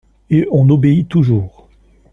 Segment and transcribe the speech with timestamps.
[0.31, 1.67] Et on obéit toujours